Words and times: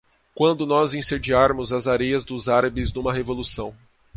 Quando 0.33 0.65
nós 0.65 0.95
incendiarmos 0.95 1.71
as 1.71 1.85
areias 1.87 2.23
dos 2.23 2.49
árabes 2.49 2.91
numa 2.91 3.13
revolução 3.13 3.71